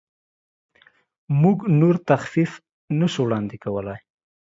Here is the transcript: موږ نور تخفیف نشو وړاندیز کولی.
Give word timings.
موږ 1.41 1.57
نور 1.79 1.95
تخفیف 2.09 2.51
نشو 2.99 3.21
وړاندیز 3.25 3.59
کولی. 3.63 3.97